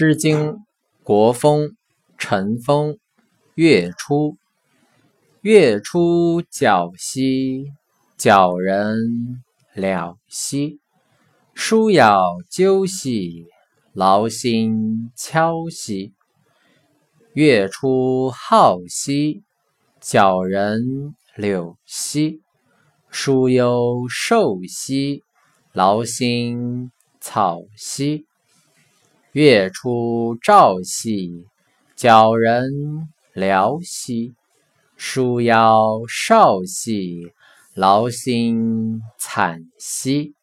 [0.00, 0.38] 诗经·
[1.02, 1.62] 国风·
[2.18, 2.96] 陈风。
[3.56, 4.36] 月出，
[5.40, 7.64] 月出皎兮，
[8.16, 9.42] 皎人
[9.74, 10.78] 了兮。
[11.52, 12.16] 疏咬
[12.48, 13.46] 鸠兮，
[13.92, 16.14] 劳心敲兮。
[17.32, 19.42] 月出好兮，
[20.00, 22.40] 皎人柳兮。
[23.10, 25.24] 疏忧受兮，
[25.72, 28.27] 劳心草兮。
[29.38, 31.46] 月出照兮，
[31.96, 32.72] 皎人
[33.36, 34.32] 寥兮；
[34.96, 37.32] 书腰少兮，
[37.76, 40.37] 劳心惨兮。